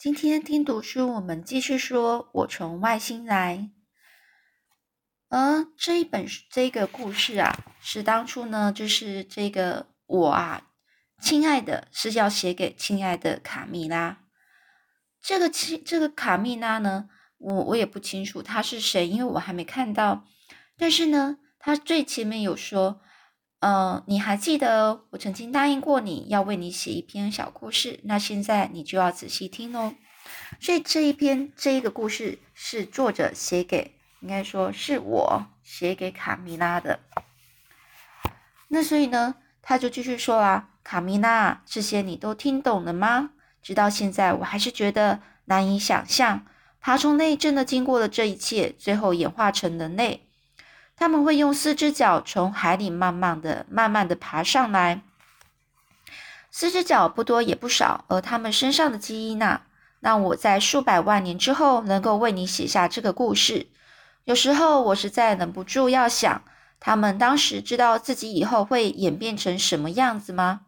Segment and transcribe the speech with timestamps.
[0.00, 3.68] 今天听读书，我们继续说“我从外星来”。
[5.28, 10.68] 而这一本这个故事啊，是当初呢，就是这个我啊，
[11.20, 14.24] 亲爱的，是要写给亲爱的卡蜜拉。
[15.20, 20.24] 这个亲这个卡蜜拉呢，我我也不清楚他是谁，因为我还没看到。
[20.78, 23.02] 但是呢，他最前面有说。
[23.60, 28.00] 嗯，你还记得我曾经答应过你要为你写一篇小故事？
[28.04, 29.94] 那现在你就要仔细听哦。
[30.60, 37.00] 所以这一篇这一个故事是作者写给，应该说是我写给卡米拉的。
[38.68, 43.32] 那所以呢，他就继续说啊，卡米拉，这些你都听懂了吗？
[43.62, 46.46] 直到现在，我还是觉得难以想象，
[46.80, 50.29] 爬虫类真的经过了这一切，最后演化成人类。
[51.00, 55.00] 他们会用四只脚从海里慢慢的、慢慢的爬上来。
[56.50, 59.62] 四只脚不多也不少，而他们身上的基因呢，
[60.00, 63.68] 让我在数百万年之后能够为你写下这个故事。
[64.24, 66.42] 有时候我实在忍不住要想，
[66.78, 70.66] 他们当时知道自己以后会演变成什么样子吗？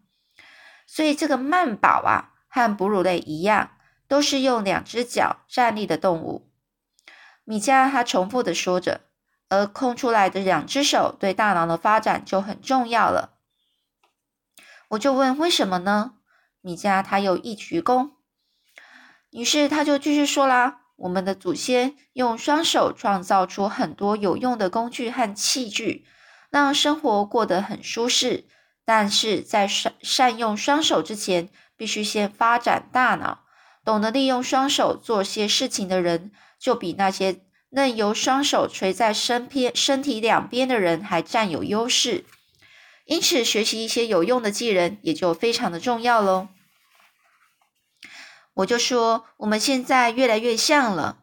[0.87, 3.73] 所以这个曼宝啊，和哺乳类一样，
[4.09, 6.48] 都是用两只脚站立的动物。
[7.45, 9.03] 米迦他重复的说着。
[9.53, 13.34] 而空出来的两只手对大脑的发展就很重要了。
[14.89, 16.14] 我就问为什么呢？
[16.62, 18.12] 米迦他又一鞠躬，
[19.30, 26.06] 于是他就继续说啦：我们的祖先用双手创造出很多有用的工具和器具，
[26.48, 28.47] 让生活过得很舒适。
[28.86, 33.45] 但是在善善用双手之前，必须先发展大脑。
[33.84, 37.45] 懂得利用双手做些事情的人，就比那些。
[37.75, 42.27] 能由双手垂在身边、身体两边的人还占有优势，
[43.06, 46.48] 因此学习一些有用的技能也就非常的重要喽。
[48.53, 51.20] 我就说我们现在越来越像了。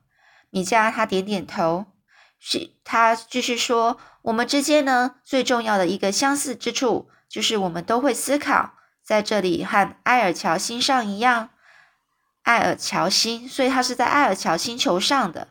[0.50, 1.86] 米迦他点点头，
[2.39, 11.51] 是他继续说，我们之间呢最重要的一个相似之处就是我们都会思考，在这里和埃尔乔星上一样，
[12.45, 15.50] 埃尔乔星，所以他是在埃尔乔星球上的。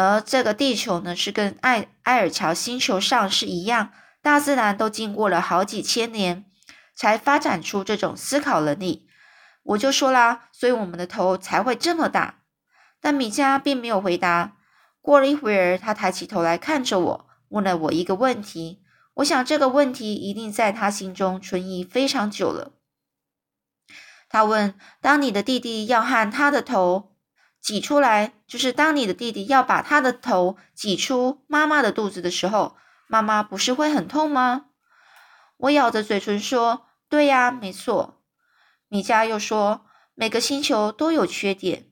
[0.00, 3.90] 而这个地球呢，是跟艾艾尔乔星球上是一样，
[4.22, 6.44] 大自然都经过了好几千年
[6.94, 9.08] 才发展出这种思考能力。
[9.64, 12.42] 我就说啦，所以我们的头才会这么大。
[13.00, 14.52] 但米迦并没有回答。
[15.00, 18.84] 过了一会儿，他抬起头来看着我，问了我一个问题。
[19.14, 22.70] 我想这个问题一定在他心中存疑非常久了。
[24.28, 27.16] 他问：当你的弟弟要和他的头？
[27.60, 32.76] 挤出来，就是当你的弟弟要把他的头挤出妈妈的肚子的时候，
[33.06, 34.66] 妈妈不是会很痛吗？
[35.58, 38.22] 我咬着嘴唇说：“对呀，没错。”
[38.88, 41.86] 米迦又说：“每个星球都有缺点。”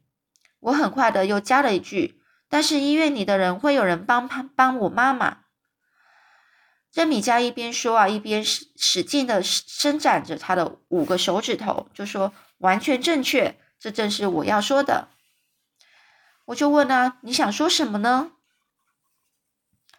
[0.60, 5.38] 我很快的又加了一句：“但是医院里的人会有人帮帮我妈妈。”
[6.92, 15.08] 这米迦一边说啊，一边使使劲的伸展着他的五个手指头，就说：“完全正确，这正是我要说的。”
[16.46, 18.32] 我就问啊，你想说什么呢？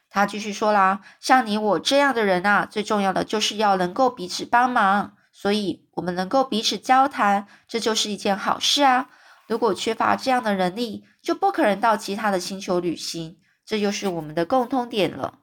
[0.10, 9.10] 他继续说啦，像你我这样的人啊，最重要的就是要能够彼此帮忙，所以我们能够彼此交谈，这就是一件好事啊。
[9.48, 15.40] 如果缺乏这样的能力，就不可能到其他的星球旅行，这就是我们的共通点了。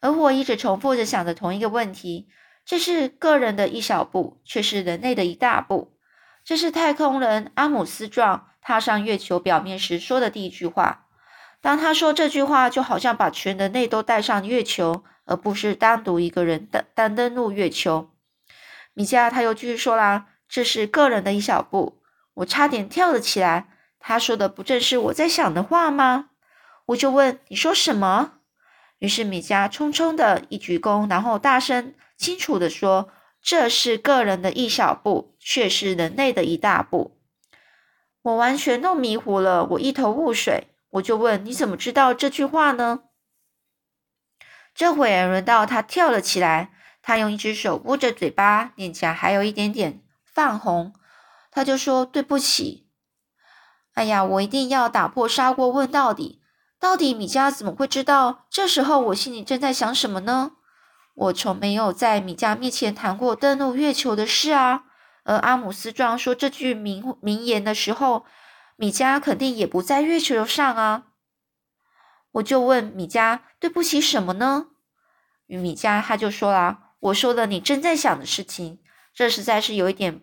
[0.00, 2.28] 而我一直重复着想着同一个问题：
[2.64, 5.98] 这是个人的一小步，却是人类的一大步。
[6.44, 8.46] 这是太空人阿姆斯壮。
[8.60, 11.06] 踏上月球表面时说的第一句话。
[11.60, 18.10] 当他说这句话，就好像把全人类都带上月球，而不是单独一个人单单登陆月球。
[18.94, 22.02] 米迦他又继续说啦：“这是个人的一小步。”
[22.34, 23.68] 我差点跳了起来。
[23.98, 26.30] 他说的不正是我在想的话吗？
[26.86, 28.32] 我就问：“你说什么？”
[28.98, 33.10] 于是米迦匆匆的一鞠躬，然后大声清楚的说
[33.42, 37.18] ：“这是个人的一小步，却是人类的一大步。”
[38.22, 40.68] 我完全弄迷糊了，我一头雾水。
[40.90, 43.04] 我就问：“你怎么知道这句话呢？”
[44.74, 50.92] 这会儿轮到他跳了起来，他用一只手捂着嘴巴，脸颊还有一点点泛红。
[51.50, 52.88] 他就说：“对不起。”
[53.94, 56.42] 哎呀，我一定要打破砂锅问到底：
[56.78, 58.46] 到底米迦怎么会知道？
[58.50, 60.52] 这时候我心里正在想什么呢？
[61.14, 64.84] 我从没有在米迦面前谈过登陆月球的事啊。
[65.30, 68.26] 而阿姆斯壮说这句名名言的时候，
[68.74, 71.06] 米迦肯定也不在月球上啊。
[72.32, 74.70] 我就问米迦：“对不起什么呢？”
[75.46, 78.80] 与米迦他就说了：“我说了你正在想的事情，
[79.14, 80.20] 这实在是有一点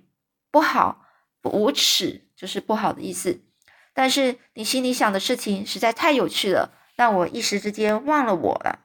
[0.51, 1.05] 不好，
[1.43, 3.45] 无耻，就是不好的意思。
[3.93, 8.79] 但是你心里想的事情实在太有趣了，让我一时之间忘了我了。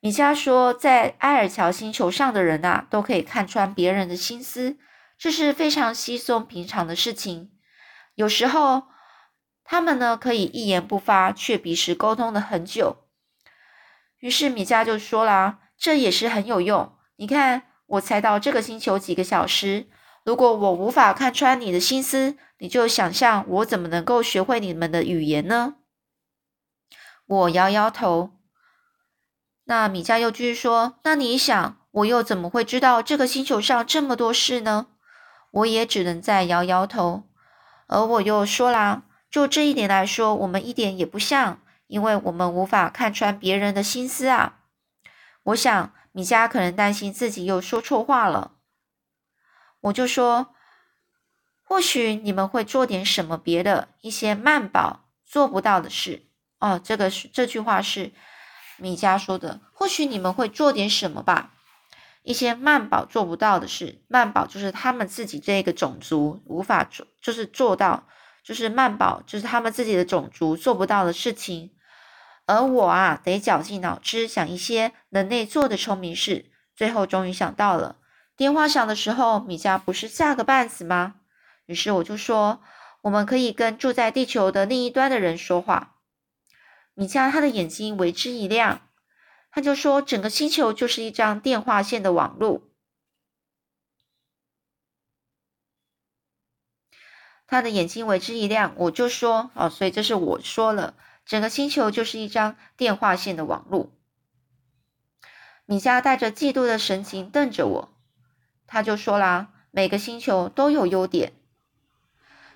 [0.00, 4.76] 米迦说，在埃尔乔星球上的人呐，都可以看穿别人的心思，
[5.16, 7.52] 这是非常稀松平常的事情。
[8.14, 8.84] 有时候，
[9.64, 13.06] 他们呢可以一言不发，却彼此沟通了很久。
[14.18, 16.96] 于是米迦就说啦：“这也是很有用。
[17.16, 19.88] 你看，我才到这个星球几个小时，
[20.24, 25.76] 如果我无法看穿你的心思，你就想象我怎么能够学会你们的语言呢？”
[27.26, 28.30] 我摇摇头。
[29.64, 34.88] 那米迦又继续说：“那你想，我又怎么会知道这个星球上这么多事呢？”
[35.54, 37.24] 我也只能再摇摇头。
[37.86, 44.60] 而我又说啦：“就这一点来说，我们一点也不像，因为我们无法看穿别人的心思啊。”
[45.44, 48.52] 我想米迦可能担心自己又说错话了。
[49.82, 50.54] 我就说
[51.62, 56.26] ：“或许你们会做点什么别的，一些曼宝做不到的事。”
[56.58, 58.12] 哦，这个是这句话是。
[58.76, 61.53] 米迦说的，或许你们会做点什么吧，
[62.24, 64.02] 一些曼宝做不到的事。
[64.08, 68.08] 曼宝就是他们自己这个种族无法做，就是做到，
[68.42, 71.70] 就是曼宝就是他们自己的种族做不到的事情。
[72.46, 76.46] 而我啊，得绞尽脑汁想一些人类做的聪明事。
[76.74, 77.96] 最后终于想到了，
[78.36, 81.16] 电话响的时候，米迦不是吓个半死吗？
[81.66, 82.60] 于是我就说，
[83.02, 85.96] 我们可以跟住在地球的另一端的人说话。
[86.94, 88.80] 米迦他的眼睛为之一亮，
[89.54, 92.72] 他就说：“整个星球就是一张电话线的网路。”
[97.46, 103.92] 他的眼睛为之一亮，我就说：“哦，所以这是我说了，整个星球就是一张电话线的网路。”
[105.66, 107.94] 米迦带着嫉妒的神情瞪着我，
[108.66, 111.32] 他就说啦：“每个星球都有优点。”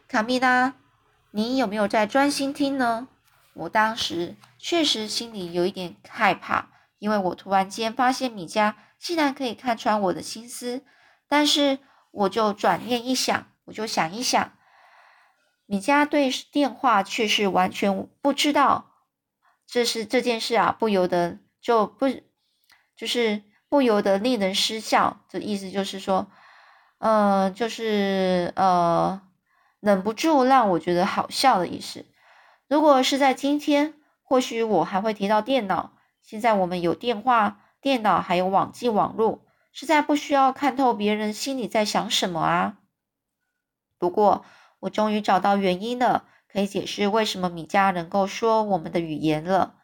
[0.08, 0.74] 卡米拉，
[1.30, 3.06] 你有没有在专心听呢？
[3.54, 10.84] 我当时确实心里有一点害怕，因为我突然间发现米迦竟然可以看穿我的心思。
[11.30, 11.78] 但是
[12.10, 14.52] 我就转念一想，我就想一想，
[15.66, 18.92] 米迦对电话却是完全不知道，
[19.66, 22.06] 这是这件事啊，不由得就不
[22.96, 25.20] 就是不由得令人失笑。
[25.28, 26.30] 的意思就是说，
[26.96, 29.20] 呃，就是呃，
[29.80, 32.06] 忍不住让我觉得好笑的意思。
[32.68, 33.92] 如果是在今天，
[34.22, 35.92] 或许我还会提到电脑。
[36.28, 42.76] 现在我们有电话、电脑，还有网际网络，实在不需要看透别人心里在想什么啊。
[43.96, 44.44] 不过，
[44.80, 49.76] 我终于找到原因了，可以解释为什么米迦能够说我们的语言了。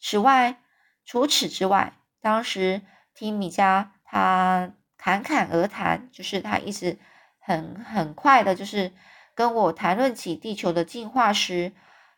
[0.00, 0.60] 此外，
[1.04, 2.82] 除此之外，当时
[3.14, 6.98] 听米迦他侃侃而谈，就是他一直
[7.38, 8.92] 很很快的，就是
[9.36, 11.70] 跟我谈论起地球的进化时。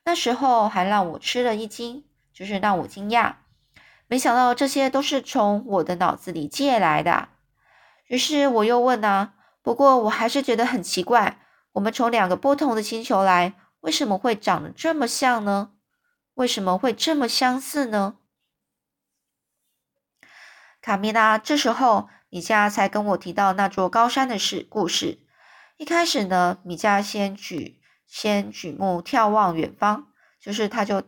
[0.04, 3.34] 那时候还让我吃了一惊，就是让我惊讶，
[4.14, 7.30] 没想到这些都是从我的脑子里借来的。
[8.06, 11.40] 于是我又问啊，不过我还是觉得很奇怪，
[11.72, 15.72] 我们从两个不同的星球来，为什么会长得这么像呢？
[16.34, 18.18] 为什么会这么相似呢？
[20.80, 25.26] 卡米拉，这时候米迦才跟我提到那座高山的事故事。
[25.76, 27.80] 一开始呢，米迦先举。
[28.06, 30.04] 先举目眺望远方，
[30.40, 31.02] 就是他就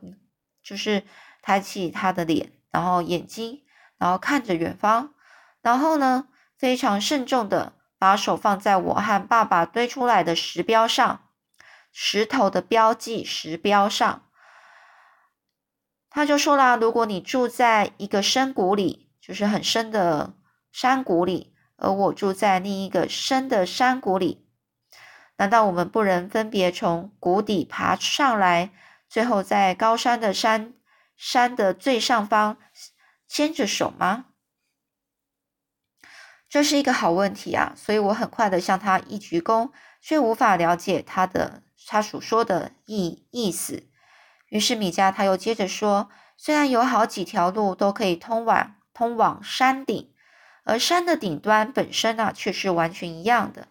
[0.61, 1.04] 就是
[1.40, 3.62] 抬起他的脸，然后眼睛，
[3.97, 5.14] 然后看着远方，
[5.62, 6.28] 然后呢，
[6.59, 11.23] 非常慎重的把手放在我和爸爸堆出来的石标上，
[11.90, 14.26] 石头的标记石标上，
[16.11, 20.35] 他就说啦：如果你住在一个深谷里，就是很深的
[20.71, 24.47] 山谷里，而我住在另一个深的山谷里。
[25.38, 28.71] 难道我们不能分别从谷底爬上来，
[29.09, 30.75] 最后在高山的山
[31.16, 32.58] 山的最上方
[33.26, 34.26] 牵着手吗？
[36.49, 37.73] 这是一个好问题啊！
[37.76, 43.88] 所以我很快的向他一鞠躬，却无法了解他的他所说的意意思。
[44.49, 46.08] 于是米迦他又接着说
[46.38, 50.14] ：“虽然有好几条路都可以通往通往山顶，
[50.64, 53.68] 而山的顶端本身啊却是完全一样的。”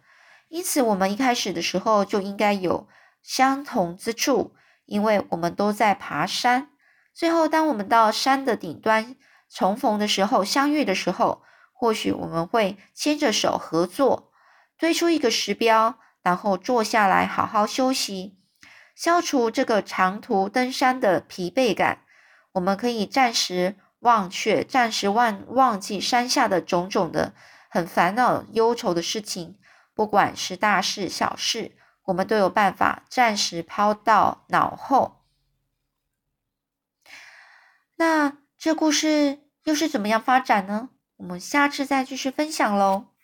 [0.50, 2.88] 因此，我们一开始的时候就应该有
[3.24, 4.54] 相同之处，
[4.86, 6.70] 因为我们都在爬山。
[7.16, 9.16] 最后，当我们到山的顶端
[9.50, 14.34] 重逢的时候，相遇的时候，或许我们会牵着手合作，
[14.78, 18.38] 推出一个石标，然后坐下来好好休息，
[18.94, 22.00] 消除这个长途登山的疲惫感。
[22.52, 27.34] 我们可以暂时忘却，暂时忘忘记山下的种种的
[27.70, 29.58] 很烦恼、忧愁的事情。
[29.94, 35.22] 不管是大事小事，我们都有办法暂时抛到脑后。
[37.98, 40.90] 那这故事又是怎么样发展呢？
[41.18, 43.15] 我们下次再继续分享喽。